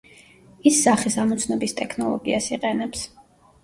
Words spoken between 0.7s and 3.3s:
ის სახის ამოცნობის ტექნოლოგიას იყენებს.